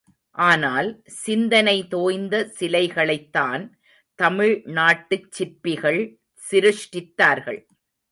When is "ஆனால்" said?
0.31-1.01